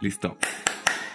Listo. 0.00 0.38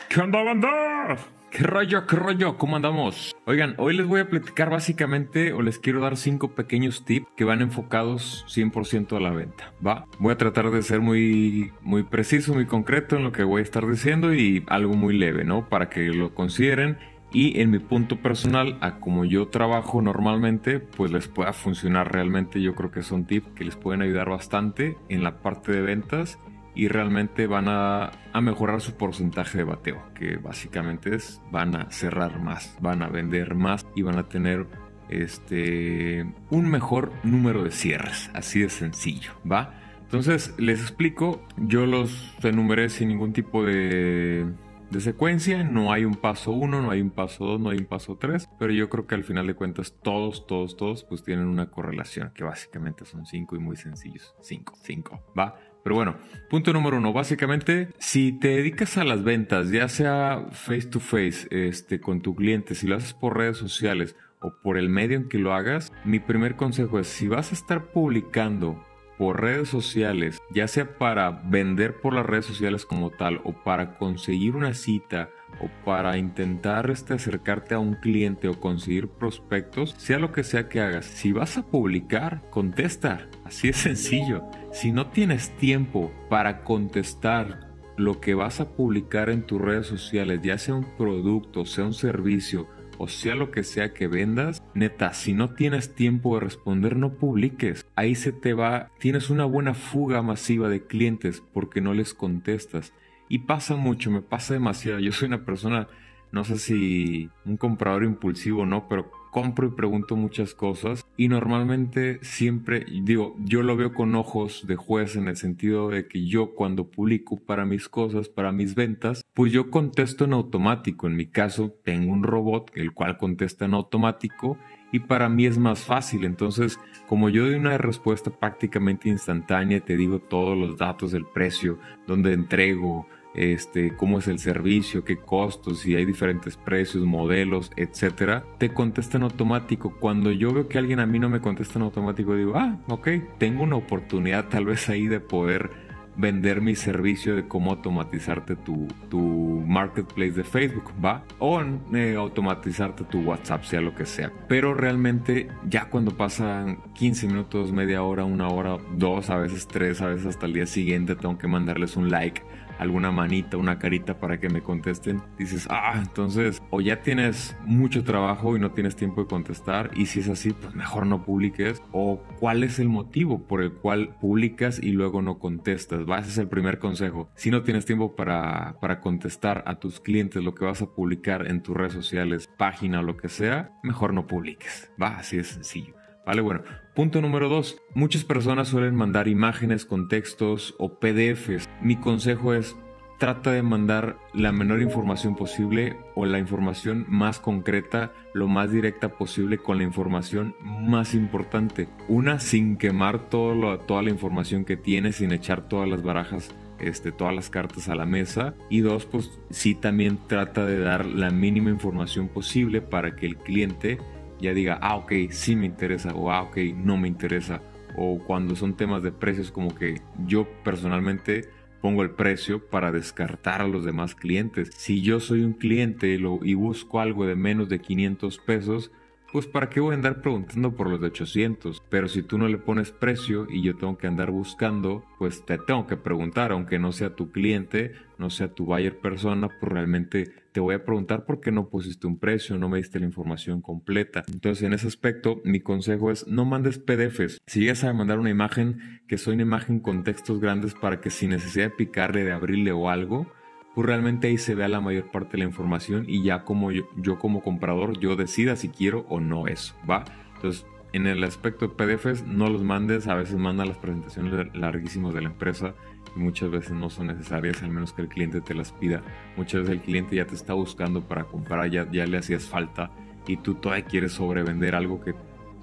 ¿Qué 0.10 0.22
onda, 0.22 0.44
banda? 0.44 1.18
¿Qué 1.50 1.64
rollo, 1.64 2.06
qué 2.06 2.16
rollo? 2.18 2.58
¿Cómo 2.58 2.76
andamos? 2.76 3.36
Oigan, 3.46 3.74
hoy 3.78 3.98
les 3.98 4.06
voy 4.06 4.20
a 4.20 4.30
platicar 4.30 4.70
básicamente 4.70 5.54
o 5.54 5.62
les 5.62 5.80
quiero 5.80 6.02
dar 6.02 6.18
cinco 6.18 6.52
pequeños 6.52 7.04
tips 7.04 7.26
que 7.36 7.46
van 7.46 7.62
enfocados 7.62 8.46
100% 8.48 9.18
a 9.18 9.20
la 9.20 9.32
venta, 9.32 9.74
¿va? 9.86 10.06
Voy 10.20 10.34
a 10.34 10.38
tratar 10.38 10.70
de 10.70 10.84
ser 10.84 11.02
muy, 11.02 11.72
muy 11.82 12.04
preciso, 12.04 12.54
muy 12.54 12.68
concreto 12.68 13.16
en 13.16 13.24
lo 13.24 13.32
que 13.32 13.44
voy 13.44 13.62
a 13.62 13.64
estar 13.64 13.88
diciendo 13.88 14.34
y 14.36 14.64
algo 14.68 14.94
muy 14.94 15.18
leve, 15.18 15.46
¿no? 15.46 15.68
Para 15.68 15.90
que 15.90 16.08
lo 16.10 16.36
consideren 16.36 17.00
y 17.32 17.60
en 17.62 17.72
mi 17.72 17.80
punto 17.80 18.18
personal, 18.22 18.78
a 18.82 19.00
como 19.00 19.26
yo 19.26 19.48
trabajo 19.48 20.02
normalmente, 20.02 20.80
pues 20.80 21.12
les 21.12 21.28
pueda 21.28 21.54
funcionar 21.54 22.14
realmente. 22.14 22.62
Yo 22.62 22.76
creo 22.76 22.92
que 22.92 23.02
son 23.02 23.26
tips 23.26 23.48
que 23.56 23.66
les 23.66 23.76
pueden 23.76 24.02
ayudar 24.02 24.30
bastante 24.30 24.96
en 25.10 25.24
la 25.24 25.42
parte 25.42 25.72
de 25.72 25.82
ventas 25.82 26.38
y 26.76 26.88
realmente 26.88 27.48
van 27.48 27.68
a, 27.68 28.12
a, 28.34 28.42
mejorar 28.42 28.82
su 28.82 28.96
porcentaje 28.96 29.60
de 29.60 29.64
bateo, 29.64 30.02
que 30.14 30.38
básicamente 30.38 31.16
es 31.16 31.42
van 31.52 31.76
a 31.76 31.92
cerrar 31.92 32.40
más, 32.40 32.78
van 32.82 33.02
a 33.02 33.08
vender 33.08 33.56
más 33.56 33.86
y 33.96 34.02
van 34.02 34.18
a 34.18 34.28
tener 34.28 34.68
este 35.10 36.26
un 36.50 36.70
mejor 36.70 37.12
número 37.24 37.64
de 37.64 37.72
cierres, 37.72 38.30
así 38.34 38.60
de 38.60 38.70
sencillo, 38.70 39.32
¿va? 39.50 39.80
Entonces 40.02 40.54
les 40.58 40.82
explico, 40.82 41.42
yo 41.58 41.86
los 41.86 42.36
enumeré 42.44 42.90
sin 42.90 43.10
ningún 43.10 43.34
tipo 43.34 43.64
de 43.64 44.46
de 44.90 45.02
secuencia. 45.02 45.64
No 45.64 45.92
hay 45.92 46.06
un 46.06 46.16
paso 46.16 46.52
1, 46.52 46.82
no 46.82 46.92
hay 46.92 47.02
un 47.02 47.10
paso 47.10 47.46
2, 47.46 47.60
no 47.60 47.70
hay 47.70 47.78
un 47.78 47.86
paso 47.86 48.18
3, 48.18 48.50
pero 48.60 48.74
yo 48.74 48.90
creo 48.90 49.08
que 49.08 49.16
al 49.16 49.24
final 49.24 49.48
de 49.48 49.56
cuentas 49.56 49.96
todos, 50.02 50.48
todos, 50.48 50.78
todos 50.78 51.04
pues 51.04 51.24
tienen 51.24 51.48
una 51.48 51.70
correlación 51.70 52.32
que 52.34 52.44
básicamente 52.44 53.06
son 53.06 53.26
5 53.26 53.56
y 53.56 53.60
muy 53.60 53.76
sencillos. 53.76 54.36
5, 54.42 54.74
5, 54.82 55.34
¿va? 55.38 55.56
Pero 55.86 55.98
bueno, 55.98 56.16
punto 56.50 56.74
número 56.74 56.98
uno, 56.98 57.14
básicamente, 57.14 57.90
si 58.00 58.32
te 58.32 58.48
dedicas 58.48 58.98
a 58.98 59.04
las 59.04 59.24
ventas, 59.24 59.70
ya 59.70 59.88
sea 59.88 60.48
face 60.52 60.88
to 60.88 61.00
face, 61.00 61.48
este, 61.52 62.02
con 62.02 62.22
tu 62.22 62.34
cliente, 62.34 62.74
si 62.74 62.88
lo 62.88 62.96
haces 62.96 63.14
por 63.14 63.38
redes 63.38 63.58
sociales 63.58 64.16
o 64.42 64.52
por 64.64 64.80
el 64.80 64.90
medio 64.90 65.16
en 65.16 65.30
que 65.30 65.38
lo 65.38 65.54
hagas, 65.54 65.94
mi 66.04 66.18
primer 66.20 66.56
consejo 66.56 66.98
es, 66.98 67.06
si 67.06 67.28
vas 67.28 67.52
a 67.52 67.54
estar 67.54 67.92
publicando 67.92 68.84
por 69.20 69.42
redes 69.42 69.70
sociales, 69.70 70.40
ya 70.52 70.68
sea 70.68 70.98
para 70.98 71.30
vender 71.30 72.02
por 72.02 72.14
las 72.16 72.26
redes 72.26 72.46
sociales 72.46 72.84
como 72.84 73.12
tal 73.12 73.40
o 73.44 73.54
para 73.54 74.00
conseguir 74.00 74.56
una 74.56 74.74
cita 74.74 75.30
o 75.62 75.70
para 75.86 76.18
intentar 76.18 76.90
este, 76.90 77.14
acercarte 77.14 77.76
a 77.76 77.80
un 77.80 77.94
cliente 77.94 78.48
o 78.48 78.60
conseguir 78.60 79.08
prospectos, 79.08 79.94
sea 79.98 80.18
lo 80.18 80.32
que 80.32 80.44
sea 80.44 80.68
que 80.68 80.82
hagas, 80.82 81.06
si 81.06 81.32
vas 81.32 81.60
a 81.60 81.64
publicar, 81.64 82.42
contesta, 82.50 83.30
así 83.46 83.70
es 83.70 83.78
sencillo. 83.78 84.44
Si 84.76 84.92
no 84.92 85.08
tienes 85.08 85.56
tiempo 85.56 86.12
para 86.30 86.66
contestar 86.66 87.72
lo 87.96 88.20
que 88.20 88.34
vas 88.34 88.60
a 88.60 88.76
publicar 88.76 89.30
en 89.30 89.44
tus 89.44 89.62
redes 89.62 89.88
sociales, 89.88 90.42
ya 90.44 90.58
sea 90.58 90.76
un 90.76 90.98
producto, 90.98 91.66
sea 91.66 91.86
un 91.86 91.94
servicio, 91.94 92.68
o 92.98 93.08
sea 93.08 93.36
lo 93.36 93.52
que 93.52 93.64
sea 93.64 93.94
que 93.94 94.08
vendas, 94.08 94.62
neta, 94.74 95.14
si 95.14 95.32
no 95.32 95.54
tienes 95.54 95.96
tiempo 95.96 96.36
de 96.36 96.42
responder, 96.42 96.98
no 96.98 97.14
publiques. 97.14 97.86
Ahí 97.96 98.16
se 98.16 98.34
te 98.34 98.54
va, 98.54 98.92
tienes 99.00 99.30
una 99.30 99.46
buena 99.46 99.76
fuga 99.76 100.22
masiva 100.22 100.68
de 100.68 100.86
clientes 100.86 101.42
porque 101.54 101.80
no 101.80 101.94
les 101.94 102.14
contestas. 102.14 102.92
Y 103.30 103.40
pasa 103.40 103.78
mucho, 103.78 104.12
me 104.12 104.22
pasa 104.22 104.56
demasiado. 104.56 105.00
Yo 105.00 105.14
soy 105.14 105.30
una 105.30 105.46
persona, 105.46 105.88
no 106.34 106.44
sé 106.44 106.58
si 106.58 107.30
un 107.46 107.56
comprador 107.56 108.04
impulsivo 108.04 108.64
o 108.64 108.66
no, 108.66 108.90
pero 108.90 109.10
compro 109.36 109.68
y 109.68 109.72
pregunto 109.72 110.16
muchas 110.16 110.54
cosas 110.54 111.06
y 111.18 111.28
normalmente 111.28 112.20
siempre 112.22 112.86
digo, 113.04 113.36
yo 113.40 113.64
lo 113.64 113.76
veo 113.76 113.94
con 113.94 114.16
ojos 114.16 114.66
de 114.66 114.78
juez 114.78 115.18
en 115.18 115.28
el 115.28 115.36
sentido 115.36 115.90
de 115.90 116.08
que 116.08 116.26
yo 116.26 116.56
cuando 116.56 116.90
publico 116.90 117.36
para 117.36 117.66
mis 117.66 117.90
cosas, 117.90 118.30
para 118.30 118.54
mis 118.54 118.76
ventas, 118.76 119.26
pues 119.34 119.52
yo 119.52 119.70
contesto 119.70 120.24
en 120.24 120.32
automático. 120.32 121.08
En 121.08 121.18
mi 121.18 121.26
caso 121.26 121.76
tengo 121.84 122.14
un 122.14 122.24
robot 122.24 122.72
el 122.76 122.94
cual 122.94 123.18
contesta 123.18 123.66
en 123.66 123.74
automático 123.74 124.58
y 124.94 125.00
para 125.00 125.28
mí 125.28 125.46
es 125.46 125.58
más 125.58 125.84
fácil. 125.84 126.24
Entonces, 126.24 126.80
como 127.10 127.28
yo 127.28 127.44
doy 127.44 127.56
una 127.56 127.78
respuesta 127.78 128.32
prácticamente 128.32 129.10
instantánea, 129.10 129.82
te 129.82 129.98
digo 129.98 130.20
todos 130.20 130.58
los 130.58 130.78
datos 130.78 131.12
del 131.12 131.26
precio, 131.26 131.78
donde 132.08 132.32
entrego, 132.32 133.06
este, 133.36 133.96
cómo 133.96 134.20
es 134.20 134.28
el 134.28 134.40
servicio, 134.40 135.04
qué 135.04 135.18
costos, 135.18 135.80
si 135.80 135.96
hay 135.96 136.06
diferentes 136.06 136.58
precios, 136.58 137.04
modelos, 137.04 137.72
etcétera, 137.76 138.44
te 138.58 138.70
contesta 138.74 139.18
en 139.18 139.24
automático. 139.24 139.96
Cuando 140.00 140.32
yo 140.32 140.54
veo 140.54 140.68
que 140.68 140.78
alguien 140.78 141.00
a 141.00 141.06
mí 141.06 141.20
no 141.20 141.30
me 141.30 141.42
contesta 141.42 141.80
en 141.80 141.84
automático, 141.84 142.36
digo, 142.36 142.54
ah, 142.56 142.78
ok, 142.88 143.10
tengo 143.38 143.64
una 143.64 143.76
oportunidad 143.76 144.48
tal 144.50 144.66
vez 144.66 144.90
ahí 144.90 145.08
de 145.08 145.20
poder 145.20 145.86
vender 146.18 146.62
mi 146.62 146.76
servicio 146.76 147.36
de 147.36 147.48
cómo 147.48 147.72
automatizarte 147.72 148.56
tu, 148.56 148.88
tu 149.10 149.20
marketplace 149.20 150.32
de 150.32 150.44
Facebook, 150.44 150.94
¿va? 151.04 151.24
O 151.40 151.62
eh, 151.94 152.16
automatizarte 152.16 153.04
tu 153.06 153.22
WhatsApp, 153.22 153.64
sea 153.64 153.82
lo 153.82 153.94
que 153.94 154.06
sea. 154.06 154.32
Pero 154.48 154.74
realmente 154.74 155.50
ya 155.68 155.90
cuando 155.90 156.12
pasan 156.12 156.80
15 156.94 157.28
minutos, 157.28 157.72
media 157.72 158.04
hora, 158.04 158.24
una 158.24 158.48
hora, 158.48 158.78
dos, 158.96 159.30
a 159.30 159.38
veces 159.38 159.68
tres, 159.68 160.02
a 160.02 160.08
veces 160.08 160.28
hasta 160.28 160.46
el 160.46 160.54
día 160.54 160.66
siguiente 160.66 161.16
tengo 161.16 161.38
que 161.38 161.48
mandarles 161.48 161.98
un 161.98 162.10
like 162.10 162.42
alguna 162.80 163.12
manita, 163.12 163.58
una 163.58 163.80
carita 163.80 164.20
para 164.20 164.40
que 164.40 164.50
me 164.50 164.62
contesten, 164.62 165.22
dices, 165.38 165.68
ah, 165.70 165.94
entonces 165.98 166.62
o 166.70 166.82
ya 166.82 167.02
tienes 167.02 167.56
mucho 167.66 168.04
trabajo 168.04 168.56
y 168.56 168.60
no 168.60 168.72
tienes 168.72 168.96
tiempo 168.96 169.22
de 169.22 169.28
contestar 169.28 169.92
y 169.96 170.08
si 170.08 170.20
es 170.20 170.30
así, 170.30 170.54
pues 170.54 170.76
mejor 170.76 171.06
no 171.06 171.24
publiques 171.24 171.82
o 171.92 172.22
cuál 172.40 172.64
es 172.64 172.80
el 172.80 172.90
motivo 172.90 173.48
por 173.48 173.62
el 173.62 173.74
cual 173.74 174.16
publicas 174.20 174.82
y 174.82 174.92
luego 174.92 175.22
no 175.22 175.40
contestas. 175.40 176.02
Va, 176.10 176.20
ese 176.20 176.30
es 176.30 176.38
el 176.38 176.48
primer 176.48 176.80
consejo. 176.80 177.30
Si 177.36 177.52
no 177.52 177.64
tienes 177.64 177.86
tiempo 177.86 178.16
para, 178.16 178.78
para 178.80 179.00
contestar 179.02 179.64
a 179.68 179.80
tus 179.80 180.00
clientes 180.00 180.44
lo 180.44 180.56
que 180.56 180.66
vas 180.66 180.82
a 180.82 180.88
publicar 180.88 181.48
en 181.48 181.62
tus 181.62 181.76
redes 181.76 181.94
sociales, 181.94 182.50
página 182.58 183.00
o 183.00 183.04
lo 183.04 183.18
que 183.18 183.30
sea, 183.30 183.72
mejor 183.84 184.14
no 184.14 184.28
publiques. 184.28 184.92
Va, 185.02 185.18
así 185.18 185.38
es 185.38 185.48
sencillo. 185.48 186.05
Vale, 186.26 186.42
bueno. 186.42 186.62
Punto 186.96 187.22
número 187.22 187.50
dos. 187.50 187.78
Muchas 187.94 188.24
personas 188.24 188.70
suelen 188.70 188.96
mandar 188.96 189.28
imágenes, 189.28 189.86
contextos 189.86 190.76
o 190.80 191.00
PDFs. 191.00 191.70
Mi 191.82 191.98
consejo 191.98 192.54
es 192.54 192.76
trata 193.20 193.52
de 193.52 193.62
mandar 193.62 194.18
la 194.34 194.52
menor 194.52 194.82
información 194.82 195.36
posible 195.36 195.98
o 196.16 196.26
la 196.26 196.40
información 196.40 197.06
más 197.08 197.40
concreta, 197.40 198.12
lo 198.34 198.48
más 198.48 198.72
directa 198.72 199.10
posible 199.10 199.58
con 199.58 199.78
la 199.78 199.84
información 199.84 200.56
más 200.62 201.14
importante. 201.14 201.88
Una, 202.08 202.40
sin 202.40 202.78
quemar 202.78 203.30
todo 203.30 203.80
toda 203.80 204.02
la 204.02 204.10
información 204.10 204.66
que 204.66 204.78
tienes, 204.78 205.18
sin 205.18 205.32
echar 205.32 205.68
todas 205.68 205.88
las 205.88 206.04
barajas 206.04 206.54
este, 206.80 207.12
todas 207.12 207.34
las 207.34 207.50
cartas 207.50 207.88
a 207.90 207.96
la 207.96 208.06
mesa. 208.06 208.54
Y 208.70 208.82
dos, 208.82 209.06
pues 209.06 209.40
sí 209.50 209.76
también 209.76 210.20
trata 210.28 210.66
de 210.66 210.80
dar 210.80 211.06
la 211.06 211.30
mínima 211.30 211.70
información 211.70 212.28
posible 212.28 212.82
para 212.82 213.16
que 213.16 213.26
el 213.26 213.38
cliente 213.38 213.98
ya 214.40 214.54
diga, 214.54 214.80
ah, 214.82 214.96
ok, 214.96 215.14
sí 215.30 215.56
me 215.56 215.66
interesa 215.66 216.14
o 216.14 216.32
ah, 216.32 216.44
ok, 216.44 216.58
no 216.76 216.98
me 216.98 217.08
interesa. 217.08 217.62
O 217.98 218.20
cuando 218.20 218.56
son 218.56 218.76
temas 218.76 219.04
de 219.04 219.12
precios 219.12 219.52
como 219.52 219.74
que 219.74 220.02
yo 220.26 220.48
personalmente 220.64 221.50
pongo 221.82 222.04
el 222.04 222.12
precio 222.12 222.68
para 222.68 222.92
descartar 222.92 223.62
a 223.62 223.68
los 223.68 223.86
demás 223.86 224.16
clientes. 224.16 224.72
Si 224.76 225.02
yo 225.02 225.20
soy 225.20 225.44
un 225.44 225.54
cliente 225.54 226.20
y 226.44 226.54
busco 226.56 227.00
algo 227.00 227.26
de 227.26 227.36
menos 227.36 227.70
de 227.70 227.80
500 227.80 228.40
pesos, 228.40 228.92
pues 229.36 229.48
para 229.48 229.68
qué 229.68 229.82
voy 229.82 229.92
a 229.92 229.96
andar 229.96 230.22
preguntando 230.22 230.78
por 230.78 230.90
los 230.90 231.02
de 231.02 231.08
800. 231.08 231.84
Pero 231.90 232.08
si 232.08 232.24
tú 232.24 232.38
no 232.38 232.48
le 232.48 232.58
pones 232.58 232.92
precio 232.92 233.48
y 233.50 233.62
yo 233.62 233.76
tengo 233.76 233.98
que 233.98 234.08
andar 234.08 234.32
buscando, 234.32 235.04
pues 235.20 235.46
te 235.46 235.58
tengo 235.58 235.88
que 235.88 235.98
preguntar, 235.98 236.54
aunque 236.54 236.80
no 236.80 236.94
sea 236.94 237.18
tu 237.18 237.34
cliente, 237.34 237.92
no 238.18 238.30
sea 238.30 238.54
tu 238.54 238.64
buyer 238.64 238.98
persona, 238.98 239.50
pues 239.50 239.70
realmente 239.70 240.32
te 240.54 240.62
voy 240.62 240.76
a 240.76 240.86
preguntar 240.86 241.26
por 241.26 241.42
qué 241.42 241.52
no 241.52 241.68
pusiste 241.68 242.08
un 242.08 242.18
precio, 242.18 242.58
no 242.58 242.70
me 242.70 242.78
diste 242.78 242.98
la 242.98 243.08
información 243.08 243.62
completa. 243.62 244.24
Entonces 244.32 244.64
en 244.64 244.72
ese 244.72 244.88
aspecto 244.88 245.42
mi 245.44 245.60
consejo 245.60 246.12
es 246.12 246.26
no 246.28 246.46
mandes 246.46 246.80
PDFs. 246.80 247.42
Si 247.46 247.66
ya 247.66 247.90
a 247.90 247.92
mandar 247.92 248.20
una 248.20 248.30
imagen, 248.30 249.02
que 249.06 249.18
soy 249.18 249.34
una 249.34 249.44
imagen 249.44 249.82
con 249.82 250.06
textos 250.06 250.40
grandes 250.40 250.76
para 250.76 251.02
que 251.02 251.10
sin 251.10 251.32
necesidad 251.32 251.66
de 251.66 251.76
picarle, 251.76 252.24
de 252.24 252.32
abrirle 252.32 252.72
o 252.72 252.90
algo, 252.90 253.30
pues 253.76 253.86
realmente 253.86 254.28
ahí 254.28 254.38
se 254.38 254.56
vea 254.56 254.70
la 254.70 254.80
mayor 254.80 255.12
parte 255.12 255.34
de 255.34 255.40
la 255.40 255.44
información 255.44 256.06
y 256.08 256.24
ya 256.24 256.46
como 256.46 256.72
yo, 256.72 257.20
como 257.20 257.42
comprador 257.42 258.00
yo 258.00 258.16
decida 258.16 258.56
si 258.56 258.70
quiero 258.70 259.06
o 259.10 259.20
no 259.20 259.48
eso, 259.48 259.76
¿va? 259.88 260.06
Entonces, 260.36 260.66
en 260.94 261.08
el 261.08 261.22
aspecto 261.26 261.68
de 261.68 261.74
PDFs, 261.74 262.26
no 262.26 262.50
los 262.50 262.64
mandes, 262.64 263.08
a 263.08 263.16
veces 263.16 263.36
mandan 263.36 263.68
las 263.68 263.78
presentaciones 263.78 264.48
larguísimas 264.56 265.14
de 265.14 265.22
la 265.22 265.28
empresa 265.28 265.76
y 266.16 266.20
muchas 266.20 266.50
veces 266.50 266.72
no 266.72 266.90
son 266.90 267.08
necesarias, 267.08 267.62
al 267.64 267.72
menos 267.72 267.92
que 267.92 268.02
el 268.04 268.08
cliente 268.08 268.40
te 268.40 268.54
las 268.54 268.72
pida. 268.72 269.02
Muchas 269.36 269.62
veces 269.62 269.76
el 269.76 269.82
cliente 269.82 270.16
ya 270.16 270.26
te 270.26 270.36
está 270.36 270.54
buscando 270.54 271.02
para 271.02 271.26
comprar, 271.26 271.70
ya, 271.70 271.86
ya 271.92 272.06
le 272.06 272.18
hacías 272.18 272.46
falta 272.46 272.92
y 273.28 273.36
tú 273.36 273.56
todavía 273.56 273.84
quieres 273.84 274.14
sobrevender 274.14 274.74
algo 274.74 275.02
que 275.02 275.14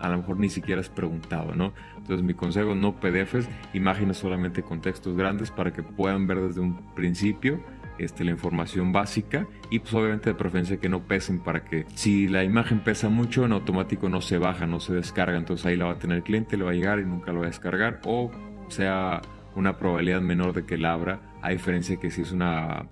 a 0.00 0.10
lo 0.10 0.18
mejor 0.18 0.38
ni 0.38 0.50
siquiera 0.50 0.82
has 0.82 0.90
preguntado, 0.90 1.54
¿no? 1.54 1.72
Entonces 1.96 2.22
mi 2.26 2.34
consejo, 2.34 2.74
no 2.74 3.00
PDFs, 3.00 3.48
imágenes 3.72 4.18
solamente 4.18 4.62
con 4.62 4.82
textos 4.82 5.16
grandes 5.16 5.50
para 5.50 5.72
que 5.72 5.82
puedan 5.82 6.26
ver 6.26 6.40
desde 6.40 6.60
un 6.60 6.76
principio 6.94 7.60
este, 7.98 8.24
la 8.24 8.30
información 8.30 8.92
básica 8.92 9.46
y 9.70 9.78
pues 9.80 9.94
obviamente 9.94 10.30
de 10.30 10.34
preferencia 10.34 10.78
que 10.78 10.88
no 10.88 11.06
pesen 11.06 11.40
para 11.40 11.64
que 11.64 11.86
si 11.94 12.28
la 12.28 12.44
imagen 12.44 12.80
pesa 12.80 13.08
mucho 13.08 13.44
en 13.44 13.52
automático 13.52 14.08
no 14.08 14.20
se 14.20 14.38
baja, 14.38 14.66
no 14.66 14.80
se 14.80 14.94
descarga, 14.94 15.36
entonces 15.36 15.66
ahí 15.66 15.76
la 15.76 15.86
va 15.86 15.92
a 15.92 15.98
tener 15.98 16.18
el 16.18 16.22
cliente, 16.22 16.56
le 16.56 16.64
va 16.64 16.70
a 16.70 16.74
llegar 16.74 16.98
y 16.98 17.04
nunca 17.04 17.32
lo 17.32 17.40
va 17.40 17.46
a 17.46 17.48
descargar 17.48 18.00
o 18.04 18.30
sea 18.68 19.20
una 19.54 19.76
probabilidad 19.76 20.20
menor 20.20 20.54
de 20.54 20.64
que 20.64 20.78
la 20.78 20.92
abra, 20.92 21.20
a 21.42 21.50
diferencia 21.50 21.98
que 21.98 22.10
si 22.10 22.22
es 22.22 22.32
una 22.32 22.88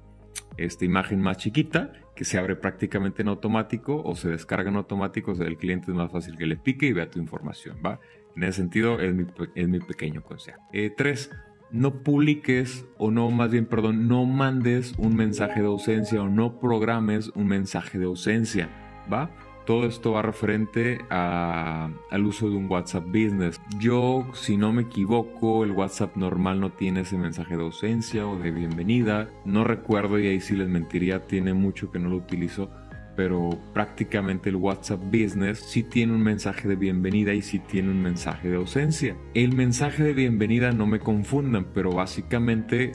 esta 0.57 0.85
imagen 0.85 1.21
más 1.21 1.39
chiquita 1.39 1.93
que 2.15 2.25
se 2.25 2.39
abre 2.39 2.55
prácticamente 2.57 3.23
en 3.23 3.29
automático 3.29 4.03
o 4.03 4.15
se 4.15 4.29
descarga 4.29 4.69
en 4.69 4.77
automático, 4.77 5.33
o 5.33 5.35
sea, 5.35 5.47
el 5.47 5.57
cliente 5.57 5.91
es 5.91 5.97
más 5.97 6.13
fácil 6.13 6.37
que 6.37 6.45
le 6.45 6.57
pique 6.57 6.87
y 6.87 6.93
vea 6.93 7.11
tu 7.11 7.19
información, 7.19 7.79
¿va? 7.85 7.99
En 8.37 8.43
ese 8.43 8.59
sentido 8.59 9.01
es 9.01 9.15
mi, 9.15 9.25
es 9.55 9.69
mi 9.69 9.81
pequeño 9.81 10.23
consejo. 10.23 10.61
Eh, 10.73 10.93
tres, 10.95 11.31
no 11.73 12.03
publiques 12.03 12.85
o 12.99 13.11
no, 13.11 13.31
más 13.31 13.51
bien, 13.51 13.67
perdón, 13.67 14.09
no 14.09 14.25
mandes 14.25 14.95
un 14.99 15.17
mensaje 15.17 15.61
de 15.61 15.67
ausencia 15.67 16.23
o 16.23 16.29
no 16.29 16.59
programes 16.59 17.31
un 17.35 17.47
mensaje 17.47 17.99
de 17.99 18.07
ausencia, 18.07 18.69
¿va? 19.13 19.31
Todo 19.67 19.87
esto 19.87 20.13
va 20.13 20.23
referente 20.23 20.99
al 21.11 22.27
uso 22.27 22.51
de 22.51 22.57
un 22.57 22.69
WhatsApp 22.69 23.07
Business. 23.07 23.61
Yo, 23.79 24.27
si 24.33 24.57
no 24.57 24.73
me 24.73 24.83
equivoco, 24.83 25.63
el 25.63 25.71
WhatsApp 25.71 26.17
normal 26.17 26.59
no 26.61 26.73
tiene 26.73 27.03
ese 27.03 27.17
mensaje 27.17 27.57
de 27.57 27.63
ausencia 27.63 28.27
o 28.27 28.37
de 28.37 28.51
bienvenida. 28.51 29.29
No 29.45 29.63
recuerdo 29.63 30.19
y 30.19 30.27
ahí 30.27 30.41
sí 30.41 30.57
les 30.57 30.69
mentiría, 30.69 31.27
tiene 31.27 31.55
mucho 31.55 31.93
que 31.93 32.01
no 32.01 32.09
lo 32.09 32.17
utilizo 32.17 32.69
pero 33.21 33.51
prácticamente 33.75 34.49
el 34.49 34.57
WhatsApp 34.57 34.99
Business 35.13 35.59
sí 35.59 35.83
tiene 35.83 36.15
un 36.15 36.23
mensaje 36.23 36.67
de 36.67 36.75
bienvenida 36.75 37.35
y 37.35 37.43
sí 37.43 37.59
tiene 37.59 37.91
un 37.91 38.01
mensaje 38.01 38.49
de 38.49 38.57
ausencia. 38.57 39.15
El 39.35 39.55
mensaje 39.55 40.03
de 40.03 40.15
bienvenida 40.15 40.73
no 40.73 40.87
me 40.87 41.01
confundan, 41.01 41.67
pero 41.75 41.93
básicamente 41.93 42.93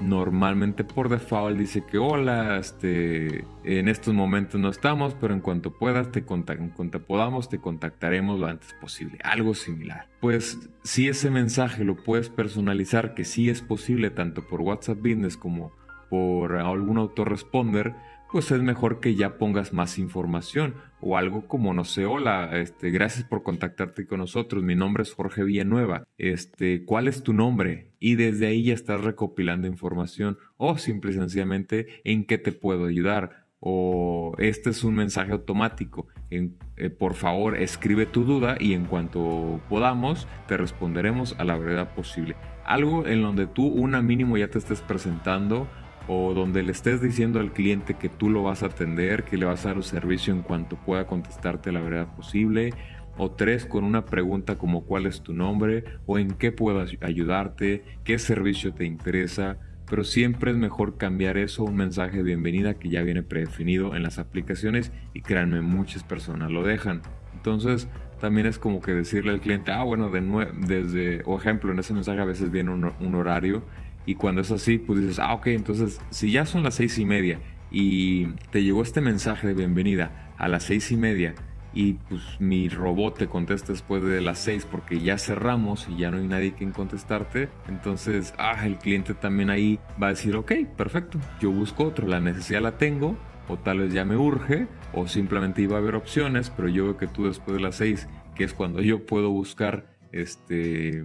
normalmente 0.00 0.82
por 0.82 1.08
default 1.08 1.56
dice 1.56 1.84
que 1.88 1.96
hola, 1.96 2.56
este, 2.58 3.44
en 3.62 3.86
estos 3.86 4.14
momentos 4.14 4.60
no 4.60 4.68
estamos, 4.68 5.14
pero 5.14 5.32
en 5.32 5.38
cuanto 5.38 5.70
puedas, 5.70 6.10
te 6.10 6.24
en 6.26 6.70
cuanto 6.70 7.00
podamos, 7.06 7.48
te 7.48 7.60
contactaremos 7.60 8.40
lo 8.40 8.48
antes 8.48 8.74
posible. 8.80 9.18
Algo 9.22 9.54
similar. 9.54 10.08
Pues 10.20 10.58
si 10.82 11.06
ese 11.06 11.30
mensaje 11.30 11.84
lo 11.84 11.94
puedes 11.94 12.30
personalizar, 12.30 13.14
que 13.14 13.24
sí 13.24 13.48
es 13.48 13.62
posible 13.62 14.10
tanto 14.10 14.44
por 14.44 14.60
WhatsApp 14.60 14.98
Business 14.98 15.36
como 15.36 15.70
por 16.10 16.56
algún 16.56 16.98
autoresponder, 16.98 17.94
pues 18.30 18.50
es 18.50 18.60
mejor 18.60 19.00
que 19.00 19.14
ya 19.14 19.38
pongas 19.38 19.72
más 19.72 19.98
información 19.98 20.74
o 21.00 21.16
algo 21.16 21.46
como, 21.46 21.72
no 21.74 21.84
sé, 21.84 22.06
hola, 22.06 22.58
este, 22.58 22.90
gracias 22.90 23.24
por 23.24 23.42
contactarte 23.42 24.06
con 24.06 24.18
nosotros, 24.18 24.62
mi 24.62 24.74
nombre 24.74 25.02
es 25.02 25.14
Jorge 25.14 25.44
Villanueva, 25.44 26.04
este, 26.18 26.84
¿cuál 26.84 27.08
es 27.08 27.22
tu 27.22 27.32
nombre? 27.32 27.92
Y 28.00 28.16
desde 28.16 28.48
ahí 28.48 28.64
ya 28.64 28.74
estás 28.74 29.00
recopilando 29.00 29.66
información 29.66 30.38
o 30.56 30.76
simple 30.78 31.12
y 31.12 31.14
sencillamente 31.14 32.00
en 32.04 32.24
qué 32.24 32.38
te 32.38 32.52
puedo 32.52 32.86
ayudar 32.86 33.48
o 33.60 34.34
este 34.38 34.70
es 34.70 34.84
un 34.84 34.94
mensaje 34.94 35.32
automático. 35.32 36.06
En, 36.30 36.56
eh, 36.76 36.90
por 36.90 37.14
favor, 37.14 37.56
escribe 37.56 38.06
tu 38.06 38.24
duda 38.24 38.56
y 38.60 38.72
en 38.74 38.84
cuanto 38.84 39.60
podamos 39.68 40.28
te 40.46 40.56
responderemos 40.56 41.34
a 41.38 41.44
la 41.44 41.56
brevedad 41.56 41.94
posible. 41.94 42.36
Algo 42.64 43.06
en 43.06 43.22
donde 43.22 43.46
tú, 43.46 43.66
una 43.66 44.02
mínimo, 44.02 44.36
ya 44.36 44.48
te 44.48 44.58
estés 44.58 44.80
presentando 44.82 45.68
o 46.08 46.32
donde 46.32 46.62
le 46.62 46.72
estés 46.72 47.02
diciendo 47.02 47.38
al 47.38 47.52
cliente 47.52 47.94
que 47.94 48.08
tú 48.08 48.30
lo 48.30 48.42
vas 48.42 48.62
a 48.62 48.66
atender, 48.66 49.24
que 49.24 49.36
le 49.36 49.44
vas 49.44 49.64
a 49.64 49.68
dar 49.68 49.76
un 49.76 49.82
servicio 49.82 50.32
en 50.32 50.40
cuanto 50.40 50.76
pueda 50.76 51.06
contestarte 51.06 51.70
la 51.70 51.80
verdad 51.80 52.16
posible. 52.16 52.72
O 53.18 53.30
tres, 53.30 53.66
con 53.66 53.84
una 53.84 54.04
pregunta 54.06 54.56
como 54.56 54.84
cuál 54.84 55.04
es 55.04 55.20
tu 55.20 55.34
nombre 55.34 55.84
o 56.06 56.18
en 56.18 56.30
qué 56.30 56.50
puedo 56.50 56.84
ayudarte, 57.00 57.84
qué 58.04 58.18
servicio 58.18 58.72
te 58.72 58.86
interesa. 58.86 59.58
Pero 59.90 60.04
siempre 60.04 60.50
es 60.52 60.56
mejor 60.56 60.96
cambiar 60.96 61.36
eso 61.36 61.64
un 61.64 61.76
mensaje 61.76 62.18
de 62.18 62.22
bienvenida 62.22 62.74
que 62.74 62.88
ya 62.88 63.02
viene 63.02 63.22
predefinido 63.22 63.94
en 63.94 64.02
las 64.02 64.18
aplicaciones 64.18 64.92
y 65.12 65.20
créanme, 65.20 65.60
muchas 65.60 66.04
personas 66.04 66.50
lo 66.50 66.62
dejan. 66.62 67.02
Entonces, 67.34 67.88
también 68.20 68.46
es 68.46 68.58
como 68.58 68.80
que 68.80 68.92
decirle 68.92 69.32
al 69.32 69.40
cliente, 69.40 69.72
ah, 69.72 69.82
bueno, 69.82 70.10
de 70.10 70.20
desde, 70.66 71.22
o 71.24 71.38
ejemplo, 71.38 71.72
en 71.72 71.78
ese 71.80 71.94
mensaje 71.94 72.20
a 72.20 72.24
veces 72.24 72.50
viene 72.50 72.70
un 72.70 73.14
horario 73.14 73.62
y 74.08 74.14
cuando 74.14 74.40
es 74.40 74.50
así, 74.50 74.78
pues 74.78 75.00
dices, 75.00 75.18
ah, 75.18 75.34
ok, 75.34 75.48
entonces 75.48 76.00
si 76.08 76.32
ya 76.32 76.46
son 76.46 76.62
las 76.62 76.76
seis 76.76 76.98
y 76.98 77.04
media 77.04 77.40
y 77.70 78.28
te 78.50 78.62
llegó 78.62 78.80
este 78.80 79.02
mensaje 79.02 79.48
de 79.48 79.52
bienvenida 79.52 80.32
a 80.38 80.48
las 80.48 80.62
seis 80.62 80.90
y 80.90 80.96
media 80.96 81.34
y 81.74 81.92
pues 82.08 82.22
mi 82.38 82.70
robot 82.70 83.18
te 83.18 83.26
contesta 83.26 83.70
después 83.72 84.02
de 84.02 84.22
las 84.22 84.38
seis 84.38 84.64
porque 84.64 85.00
ya 85.00 85.18
cerramos 85.18 85.88
y 85.90 85.98
ya 85.98 86.10
no 86.10 86.16
hay 86.16 86.26
nadie 86.26 86.54
quien 86.54 86.72
contestarte, 86.72 87.50
entonces, 87.68 88.32
ah, 88.38 88.64
el 88.64 88.78
cliente 88.78 89.12
también 89.12 89.50
ahí 89.50 89.78
va 90.02 90.06
a 90.06 90.10
decir, 90.10 90.36
ok, 90.36 90.52
perfecto, 90.74 91.18
yo 91.38 91.50
busco 91.50 91.84
otro, 91.84 92.08
la 92.08 92.18
necesidad 92.18 92.62
la 92.62 92.78
tengo, 92.78 93.14
o 93.46 93.58
tal 93.58 93.80
vez 93.80 93.92
ya 93.92 94.06
me 94.06 94.16
urge, 94.16 94.68
o 94.94 95.06
simplemente 95.06 95.60
iba 95.60 95.76
a 95.76 95.80
haber 95.80 95.96
opciones, 95.96 96.48
pero 96.48 96.70
yo 96.70 96.84
veo 96.84 96.96
que 96.96 97.08
tú 97.08 97.26
después 97.26 97.58
de 97.58 97.62
las 97.62 97.74
seis, 97.74 98.08
que 98.34 98.44
es 98.44 98.54
cuando 98.54 98.80
yo 98.80 99.04
puedo 99.04 99.28
buscar 99.28 99.98
este 100.12 101.04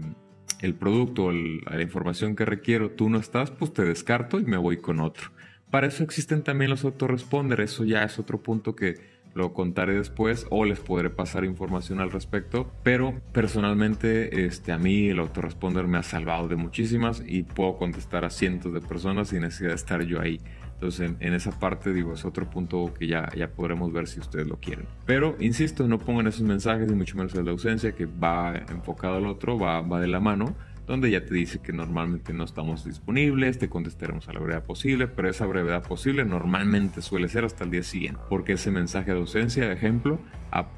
el 0.63 0.75
producto 0.75 1.25
o 1.25 1.31
la 1.33 1.81
información 1.81 2.37
que 2.37 2.45
requiero, 2.45 2.91
tú 2.91 3.09
no 3.09 3.19
estás, 3.19 3.51
pues 3.51 3.73
te 3.73 3.83
descarto 3.83 4.39
y 4.39 4.45
me 4.45 4.55
voy 4.55 4.77
con 4.77 5.01
otro. 5.01 5.29
Para 5.69 5.87
eso 5.87 6.03
existen 6.03 6.41
también 6.41 6.71
los 6.71 6.85
autoresponder, 6.85 7.59
eso 7.59 7.83
ya 7.83 8.03
es 8.03 8.17
otro 8.17 8.41
punto 8.41 8.73
que 8.73 8.95
lo 9.33 9.51
contaré 9.51 9.95
después 9.95 10.45
o 10.51 10.63
les 10.63 10.79
podré 10.79 11.09
pasar 11.09 11.43
información 11.43 11.99
al 11.99 12.11
respecto, 12.11 12.71
pero 12.81 13.19
personalmente 13.33 14.45
este, 14.45 14.71
a 14.71 14.77
mí 14.77 15.09
el 15.09 15.19
autoresponder 15.19 15.85
me 15.87 15.97
ha 15.97 16.03
salvado 16.03 16.47
de 16.47 16.55
muchísimas 16.55 17.21
y 17.25 17.43
puedo 17.43 17.77
contestar 17.77 18.23
a 18.23 18.29
cientos 18.29 18.73
de 18.73 18.79
personas 18.79 19.29
sin 19.29 19.41
necesidad 19.41 19.69
de 19.69 19.75
estar 19.75 20.03
yo 20.03 20.21
ahí. 20.21 20.39
Entonces, 20.83 21.13
en, 21.21 21.33
esa 21.33 21.57
parte, 21.57 21.93
digo, 21.93 22.13
es 22.13 22.25
otro 22.25 22.49
punto 22.49 22.93
que 22.93 23.07
ya, 23.07 23.29
ya 23.37 23.47
podremos 23.47 23.93
ver 23.93 24.05
si 24.05 24.19
ustedes 24.19 24.47
lo 24.47 24.57
quieren. 24.57 24.85
Pero, 25.05 25.37
insisto, 25.39 25.87
no 25.87 25.97
pongan 25.97 26.27
esos 26.27 26.41
mensajes, 26.41 26.89
ni 26.89 26.95
mucho 26.95 27.15
menos 27.15 27.33
el 27.35 27.45
de 27.45 27.51
ausencia, 27.51 27.93
que 27.93 28.05
va 28.05 28.53
enfocado 28.69 29.15
al 29.15 29.27
otro, 29.27 29.57
va, 29.57 29.79
va 29.79 30.01
de 30.01 30.07
la 30.07 30.19
mano 30.19 30.53
donde 30.85 31.09
ya 31.09 31.23
te 31.23 31.33
dice 31.33 31.59
que 31.59 31.71
normalmente 31.71 32.33
no 32.33 32.43
estamos 32.43 32.83
disponibles, 32.83 33.57
te 33.57 33.69
contestaremos 33.69 34.27
a 34.27 34.33
la 34.33 34.41
brevedad 34.41 34.65
posible, 34.65 35.07
pero 35.07 35.29
esa 35.29 35.45
brevedad 35.45 35.87
posible 35.87 36.25
normalmente 36.25 37.01
suele 37.01 37.29
ser 37.29 37.45
hasta 37.45 37.63
el 37.63 37.71
día 37.71 37.83
siguiente, 37.83 38.19
porque 38.27 38.51
ese 38.51 38.69
mensaje 38.69 39.13
de 39.13 39.19
ausencia, 39.19 39.71
ejemplo, 39.71 40.19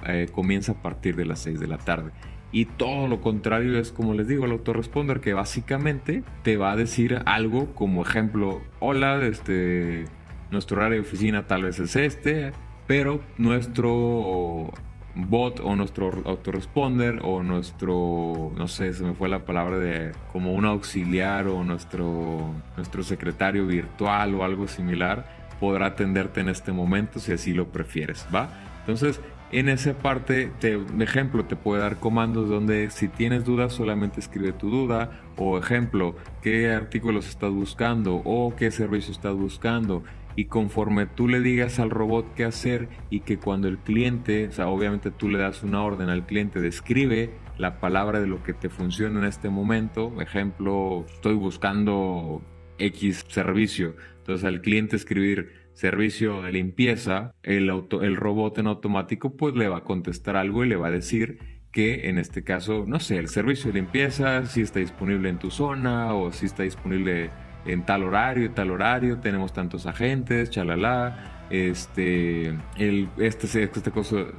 eh, 0.05 0.27
comienza 0.31 0.73
a 0.73 0.81
partir 0.83 1.15
de 1.15 1.25
las 1.25 1.39
6 1.39 1.59
de 1.59 1.67
la 1.67 1.79
tarde. 1.79 2.11
Y 2.51 2.65
todo 2.65 3.07
lo 3.07 3.21
contrario 3.21 3.77
es, 3.77 3.91
como 3.91 4.13
les 4.13 4.27
digo, 4.27 4.45
el 4.45 4.51
autoresponder, 4.51 5.19
que 5.19 5.33
básicamente 5.33 6.23
te 6.43 6.57
va 6.57 6.71
a 6.71 6.75
decir 6.75 7.21
algo 7.25 7.73
como 7.75 8.01
ejemplo, 8.01 8.61
hola, 8.79 9.23
este, 9.25 10.05
nuestro 10.51 10.77
horario 10.77 11.01
de 11.01 11.01
oficina 11.01 11.47
tal 11.47 11.63
vez 11.63 11.79
es 11.79 11.95
este, 11.95 12.53
pero 12.87 13.19
nuestro 13.37 14.71
bot 15.15 15.61
o 15.61 15.75
nuestro 15.75 16.21
autoresponder 16.25 17.19
o 17.23 17.41
nuestro, 17.41 18.51
no 18.55 18.67
sé, 18.67 18.93
se 18.93 19.03
me 19.03 19.13
fue 19.13 19.29
la 19.29 19.45
palabra 19.45 19.77
de 19.77 20.11
como 20.31 20.53
un 20.53 20.65
auxiliar 20.65 21.47
o 21.47 21.63
nuestro, 21.63 22.53
nuestro 22.75 23.03
secretario 23.03 23.65
virtual 23.65 24.35
o 24.35 24.43
algo 24.43 24.67
similar 24.67 25.25
podrá 25.59 25.87
atenderte 25.87 26.41
en 26.41 26.49
este 26.49 26.73
momento 26.73 27.19
si 27.19 27.31
así 27.31 27.53
lo 27.53 27.69
prefieres, 27.69 28.27
¿va? 28.33 28.49
Entonces, 28.85 29.19
en 29.51 29.69
esa 29.69 29.93
parte, 29.93 30.51
te, 30.59 30.79
ejemplo, 30.99 31.45
te 31.45 31.55
puede 31.55 31.81
dar 31.81 31.97
comandos 31.97 32.49
donde 32.49 32.89
si 32.91 33.07
tienes 33.07 33.45
dudas 33.45 33.73
solamente 33.73 34.19
escribe 34.19 34.51
tu 34.51 34.69
duda 34.69 35.21
o 35.37 35.57
ejemplo, 35.57 36.15
qué 36.41 36.71
artículos 36.71 37.27
estás 37.27 37.51
buscando 37.51 38.21
o 38.25 38.55
qué 38.55 38.69
servicio 38.69 39.11
estás 39.11 39.33
buscando. 39.33 40.03
Y 40.35 40.45
conforme 40.45 41.05
tú 41.05 41.27
le 41.27 41.39
digas 41.39 41.79
al 41.79 41.89
robot 41.89 42.33
qué 42.35 42.43
hacer 42.43 42.89
y 43.09 43.21
que 43.21 43.37
cuando 43.37 43.67
el 43.67 43.77
cliente, 43.77 44.49
o 44.49 44.51
sea, 44.51 44.67
obviamente 44.67 45.09
tú 45.09 45.29
le 45.29 45.39
das 45.39 45.63
una 45.63 45.81
orden 45.81 46.09
al 46.09 46.25
cliente, 46.25 46.59
describe 46.59 47.31
la 47.57 47.79
palabra 47.79 48.19
de 48.19 48.27
lo 48.27 48.43
que 48.43 48.53
te 48.53 48.69
funciona 48.69 49.19
en 49.19 49.25
este 49.25 49.49
momento, 49.49 50.21
ejemplo, 50.21 51.05
estoy 51.07 51.35
buscando 51.35 52.41
X 52.77 53.25
servicio, 53.27 53.95
entonces 54.17 54.45
al 54.45 54.61
cliente 54.61 54.95
escribir 54.95 55.65
servicio 55.73 56.41
de 56.41 56.53
limpieza, 56.53 57.33
el, 57.43 57.69
auto, 57.69 58.01
el 58.01 58.15
robot 58.15 58.57
en 58.57 58.67
automático 58.67 59.35
pues 59.35 59.55
le 59.55 59.67
va 59.67 59.77
a 59.77 59.83
contestar 59.83 60.37
algo 60.37 60.63
y 60.63 60.69
le 60.69 60.77
va 60.77 60.87
a 60.87 60.91
decir 60.91 61.39
que 61.71 62.07
en 62.07 62.17
este 62.17 62.43
caso, 62.43 62.85
no 62.87 63.01
sé, 63.01 63.17
el 63.17 63.27
servicio 63.27 63.71
de 63.71 63.81
limpieza 63.81 64.45
si 64.45 64.61
está 64.61 64.79
disponible 64.79 65.27
en 65.27 65.37
tu 65.37 65.51
zona 65.51 66.13
o 66.13 66.31
si 66.31 66.45
está 66.45 66.63
disponible 66.63 67.29
en 67.65 67.85
tal 67.85 68.03
horario, 68.03 68.51
tal 68.51 68.71
horario, 68.71 69.19
tenemos 69.19 69.51
tantos 69.51 69.85
agentes, 69.85 70.49
chalala 70.49 71.34
este, 71.49 72.47
el, 72.77 73.09
este, 73.17 73.63
este, 73.63 73.91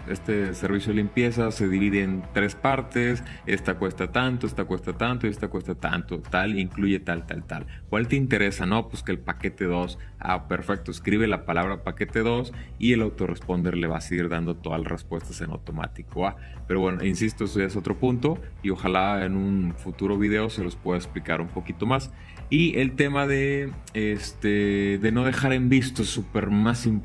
este 0.09 0.55
servicio 0.55 0.93
de 0.93 0.97
limpieza 0.97 1.51
se 1.51 1.69
divide 1.69 2.03
en 2.03 2.23
tres 2.33 2.55
partes, 2.55 3.23
esta 3.47 3.75
cuesta 3.75 4.11
tanto, 4.11 4.47
esta 4.47 4.65
cuesta 4.65 4.93
tanto 4.93 5.27
y 5.27 5.31
esta 5.31 5.49
cuesta 5.49 5.75
tanto, 5.75 6.21
tal, 6.21 6.59
incluye 6.59 6.99
tal, 7.01 7.27
tal, 7.27 7.45
tal. 7.45 7.67
¿Cuál 7.89 8.09
te 8.09 8.17
interesa? 8.17 8.67
No, 8.67 8.89
pues 8.89 9.03
que 9.03 9.13
el 9.13 9.19
paquete 9.19 9.65
2, 9.65 9.99
ah, 10.19 10.49
perfecto, 10.49 10.91
escribe 10.91 11.27
la 11.27 11.45
palabra 11.45 11.85
paquete 11.85 12.21
2 12.21 12.53
y 12.79 12.93
el 12.93 13.03
autoresponder 13.03 13.77
le 13.77 13.87
va 13.87 13.99
a 13.99 14.01
seguir 14.01 14.29
dando 14.29 14.57
todas 14.57 14.81
las 14.81 14.91
respuestas 14.91 15.41
en 15.41 15.51
automático. 15.51 16.27
Ah, 16.27 16.37
pero 16.67 16.81
bueno, 16.81 17.05
insisto, 17.05 17.45
eso 17.45 17.61
ya 17.61 17.67
es 17.67 17.77
otro 17.77 17.97
punto 17.97 18.39
y 18.63 18.71
ojalá 18.71 19.25
en 19.25 19.37
un 19.37 19.75
futuro 19.77 20.19
video 20.19 20.51
se 20.51 20.65
los 20.65 20.75
pueda 20.77 20.99
explicar 20.99 21.41
un 21.41 21.49
poquito 21.49 21.87
más. 21.87 22.11
Y 22.49 22.79
el 22.79 22.93
tema 22.93 23.27
de, 23.27 23.73
este, 23.93 24.99
de 24.99 25.13
no 25.13 25.25
dejar 25.25 25.53
en 25.53 25.69
visto 25.69 26.05
súper 26.05 26.49
más 26.51 26.87
importante 26.87 26.96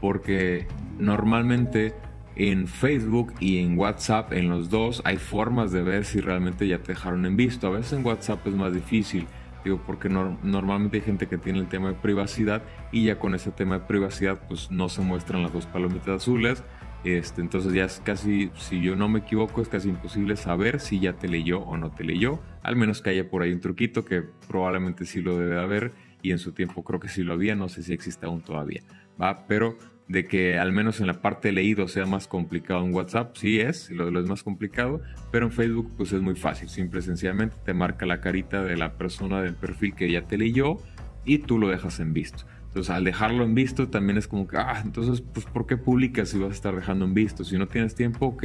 porque 0.00 0.66
normalmente 0.98 1.94
en 2.36 2.68
Facebook 2.68 3.34
y 3.40 3.58
en 3.58 3.78
WhatsApp, 3.78 4.32
en 4.32 4.48
los 4.48 4.70
dos, 4.70 5.02
hay 5.04 5.16
formas 5.16 5.72
de 5.72 5.82
ver 5.82 6.04
si 6.04 6.20
realmente 6.20 6.66
ya 6.66 6.78
te 6.78 6.92
dejaron 6.92 7.26
en 7.26 7.36
visto. 7.36 7.66
A 7.66 7.70
veces 7.70 7.92
en 7.94 8.06
WhatsApp 8.06 8.46
es 8.46 8.54
más 8.54 8.72
difícil, 8.72 9.26
Digo, 9.64 9.78
porque 9.86 10.08
normalmente 10.08 10.98
hay 10.98 11.02
gente 11.02 11.26
que 11.26 11.36
tiene 11.36 11.58
el 11.58 11.68
tema 11.68 11.88
de 11.88 11.94
privacidad 11.94 12.62
y 12.92 13.04
ya 13.04 13.18
con 13.18 13.34
ese 13.34 13.50
tema 13.50 13.78
de 13.78 13.84
privacidad 13.84 14.40
pues 14.48 14.70
no 14.70 14.88
se 14.88 15.02
muestran 15.02 15.42
las 15.42 15.52
dos 15.52 15.66
palomitas 15.66 16.22
azules. 16.22 16.64
Este, 17.04 17.40
entonces 17.40 17.72
ya 17.72 17.84
es 17.84 18.00
casi, 18.04 18.50
si 18.56 18.80
yo 18.80 18.94
no 18.94 19.08
me 19.08 19.20
equivoco, 19.20 19.62
es 19.62 19.68
casi 19.68 19.88
imposible 19.88 20.36
saber 20.36 20.80
si 20.80 21.00
ya 21.00 21.14
te 21.14 21.28
leyó 21.28 21.60
o 21.60 21.76
no 21.76 21.90
te 21.90 22.04
leyó. 22.04 22.40
Al 22.62 22.76
menos 22.76 23.02
que 23.02 23.10
haya 23.10 23.28
por 23.28 23.42
ahí 23.42 23.52
un 23.52 23.60
truquito 23.60 24.04
que 24.04 24.22
probablemente 24.48 25.04
sí 25.04 25.20
lo 25.20 25.38
debe 25.38 25.58
haber 25.58 25.92
y 26.22 26.32
en 26.32 26.38
su 26.38 26.52
tiempo 26.52 26.82
creo 26.84 27.00
que 27.00 27.08
sí 27.08 27.22
lo 27.22 27.34
había, 27.34 27.54
no 27.54 27.68
sé 27.68 27.82
si 27.82 27.92
existe 27.92 28.26
aún 28.26 28.40
todavía. 28.40 28.82
¿va? 29.20 29.46
Pero 29.46 29.76
de 30.08 30.26
que 30.26 30.58
al 30.58 30.72
menos 30.72 31.00
en 31.00 31.06
la 31.06 31.22
parte 31.22 31.52
leído 31.52 31.86
sea 31.86 32.04
más 32.04 32.26
complicado 32.26 32.84
en 32.84 32.92
WhatsApp, 32.92 33.36
sí 33.36 33.60
es, 33.60 33.90
lo, 33.90 34.10
lo 34.10 34.20
es 34.20 34.28
más 34.28 34.42
complicado, 34.42 35.00
pero 35.30 35.46
en 35.46 35.52
Facebook 35.52 35.92
pues 35.96 36.12
es 36.12 36.20
muy 36.20 36.34
fácil, 36.34 36.68
simple 36.68 37.00
sencillamente 37.00 37.56
te 37.64 37.74
marca 37.74 38.06
la 38.06 38.20
carita 38.20 38.62
de 38.64 38.76
la 38.76 38.94
persona 38.94 39.40
del 39.40 39.54
perfil 39.54 39.94
que 39.94 40.10
ya 40.10 40.22
te 40.22 40.36
leyó 40.36 40.78
y 41.24 41.38
tú 41.38 41.58
lo 41.58 41.68
dejas 41.68 42.00
en 42.00 42.12
visto. 42.12 42.44
Entonces, 42.70 42.90
al 42.90 43.02
dejarlo 43.02 43.42
en 43.44 43.54
visto, 43.54 43.88
también 43.88 44.16
es 44.16 44.28
como 44.28 44.46
que, 44.46 44.56
ah, 44.56 44.80
entonces, 44.84 45.20
pues, 45.20 45.44
¿por 45.44 45.66
qué 45.66 45.76
publicas 45.76 46.28
si 46.28 46.38
vas 46.38 46.50
a 46.50 46.54
estar 46.54 46.74
dejando 46.74 47.04
en 47.04 47.14
visto? 47.14 47.42
Si 47.42 47.58
no 47.58 47.66
tienes 47.66 47.96
tiempo, 47.96 48.26
ok, 48.26 48.44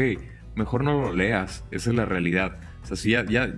mejor 0.56 0.84
no 0.84 1.00
lo 1.00 1.14
leas, 1.14 1.64
esa 1.70 1.92
es 1.92 1.96
la 1.96 2.06
realidad. 2.06 2.58
O 2.82 2.88
sea, 2.88 2.98
si 2.98 3.12
ya, 3.12 3.24
ya 3.26 3.54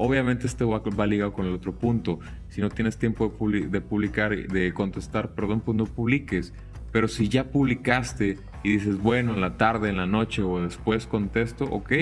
obviamente 0.00 0.46
este 0.46 0.64
va, 0.64 0.78
va 0.80 1.06
ligado 1.06 1.32
con 1.32 1.46
el 1.46 1.52
otro 1.52 1.74
punto. 1.74 2.18
Si 2.48 2.60
no 2.60 2.70
tienes 2.70 2.98
tiempo 2.98 3.32
de, 3.52 3.68
de 3.68 3.80
publicar, 3.80 4.34
de 4.34 4.72
contestar, 4.72 5.34
perdón, 5.34 5.60
pues 5.60 5.76
no 5.76 5.84
publiques. 5.84 6.52
Pero 6.90 7.06
si 7.06 7.28
ya 7.28 7.50
publicaste 7.50 8.38
y 8.62 8.72
dices, 8.72 8.98
bueno, 8.98 9.34
en 9.34 9.40
la 9.40 9.56
tarde, 9.56 9.90
en 9.90 9.96
la 9.96 10.06
noche 10.06 10.42
o 10.42 10.60
después 10.60 11.06
contesto, 11.06 11.64
ok, 11.66 11.92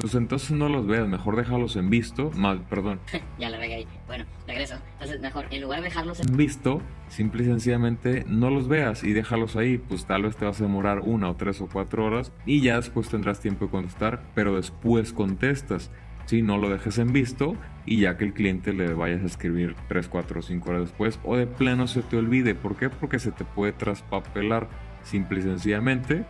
pues 0.00 0.14
entonces 0.14 0.52
no 0.52 0.68
los 0.70 0.86
veas, 0.86 1.06
mejor 1.06 1.36
déjalos 1.36 1.76
en 1.76 1.90
visto, 1.90 2.30
perdón. 2.70 3.00
ya 3.38 3.50
la 3.50 3.58
regué 3.58 3.74
ahí. 3.74 3.88
Bueno, 4.06 4.24
regreso. 4.46 4.76
Entonces 4.94 5.20
mejor, 5.20 5.46
en 5.50 5.60
lugar 5.60 5.80
de 5.80 5.84
dejarlos 5.88 6.20
en 6.20 6.36
visto, 6.36 6.80
simple 7.08 7.42
y 7.42 7.46
sencillamente 7.46 8.24
no 8.26 8.48
los 8.48 8.66
veas 8.66 9.04
y 9.04 9.12
déjalos 9.12 9.56
ahí, 9.56 9.76
pues 9.76 10.06
tal 10.06 10.22
vez 10.22 10.36
te 10.36 10.46
vas 10.46 10.60
a 10.60 10.64
demorar 10.64 11.00
una 11.00 11.28
o 11.28 11.36
tres 11.36 11.60
o 11.60 11.68
cuatro 11.68 12.06
horas 12.06 12.32
y 12.46 12.62
ya 12.62 12.76
después 12.76 13.10
tendrás 13.10 13.40
tiempo 13.40 13.66
de 13.66 13.72
contestar, 13.72 14.22
pero 14.34 14.56
después 14.56 15.12
contestas. 15.12 15.90
Si 16.30 16.42
no 16.42 16.58
lo 16.58 16.70
dejes 16.70 16.98
en 16.98 17.12
visto 17.12 17.56
y 17.84 18.02
ya 18.02 18.16
que 18.16 18.24
el 18.24 18.32
cliente 18.32 18.72
le 18.72 18.94
vayas 18.94 19.24
a 19.24 19.26
escribir 19.26 19.74
3, 19.88 20.06
4 20.06 20.38
o 20.38 20.42
5 20.44 20.70
horas 20.70 20.82
después 20.82 21.18
o 21.24 21.36
de 21.36 21.48
pleno 21.48 21.88
se 21.88 22.02
te 22.02 22.16
olvide. 22.16 22.54
¿Por 22.54 22.76
qué? 22.76 22.88
Porque 22.88 23.18
se 23.18 23.32
te 23.32 23.44
puede 23.44 23.72
traspapelar. 23.72 24.68
Simple 25.02 25.40
y 25.40 25.42
sencillamente 25.42 26.24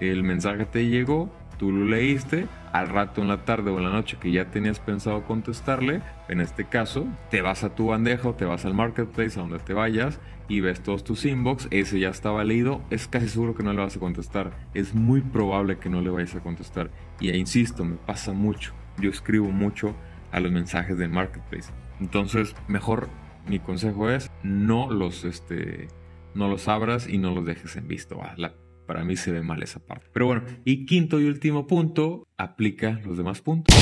el 0.00 0.24
mensaje 0.24 0.64
te 0.64 0.88
llegó, 0.88 1.32
tú 1.56 1.70
lo 1.70 1.84
leíste, 1.84 2.48
al 2.72 2.88
rato 2.88 3.22
en 3.22 3.28
la 3.28 3.44
tarde 3.44 3.70
o 3.70 3.78
en 3.78 3.84
la 3.84 3.92
noche 3.92 4.16
que 4.20 4.32
ya 4.32 4.50
tenías 4.50 4.80
pensado 4.80 5.22
contestarle, 5.22 6.02
en 6.26 6.40
este 6.40 6.64
caso, 6.64 7.06
te 7.30 7.40
vas 7.40 7.62
a 7.62 7.76
tu 7.76 7.86
bandeja 7.86 8.30
o 8.30 8.34
te 8.34 8.46
vas 8.46 8.64
al 8.64 8.74
marketplace 8.74 9.38
a 9.38 9.42
donde 9.42 9.60
te 9.60 9.72
vayas 9.72 10.18
y 10.48 10.62
ves 10.62 10.82
todos 10.82 11.04
tus 11.04 11.24
inbox, 11.26 11.68
ese 11.70 12.00
ya 12.00 12.08
estaba 12.08 12.42
leído, 12.42 12.82
es 12.90 13.06
casi 13.06 13.28
seguro 13.28 13.54
que 13.54 13.62
no 13.62 13.72
le 13.72 13.82
vas 13.82 13.96
a 13.96 14.00
contestar, 14.00 14.50
es 14.74 14.96
muy 14.96 15.20
probable 15.20 15.78
que 15.78 15.90
no 15.90 16.00
le 16.00 16.10
vayas 16.10 16.34
a 16.34 16.40
contestar. 16.40 16.90
Y 17.20 17.28
e 17.28 17.36
insisto, 17.36 17.84
me 17.84 17.94
pasa 17.94 18.32
mucho 18.32 18.74
yo 18.98 19.10
escribo 19.10 19.50
mucho 19.50 19.94
a 20.32 20.40
los 20.40 20.52
mensajes 20.52 20.98
del 20.98 21.10
marketplace. 21.10 21.70
Entonces, 22.00 22.54
mejor 22.68 23.08
mi 23.48 23.58
consejo 23.58 24.10
es 24.10 24.30
no 24.42 24.90
los, 24.90 25.24
este, 25.24 25.88
no 26.34 26.48
los 26.48 26.68
abras 26.68 27.08
y 27.08 27.18
no 27.18 27.34
los 27.34 27.44
dejes 27.44 27.76
en 27.76 27.88
visto. 27.88 28.20
para 28.86 29.04
mí 29.04 29.16
se 29.16 29.32
ve 29.32 29.42
mal 29.42 29.62
esa 29.62 29.80
parte. 29.80 30.06
Pero 30.12 30.26
bueno, 30.26 30.42
y 30.64 30.86
quinto 30.86 31.20
y 31.20 31.26
último 31.26 31.66
punto, 31.66 32.26
aplica 32.36 33.00
los 33.04 33.16
demás 33.16 33.40
puntos. 33.40 33.76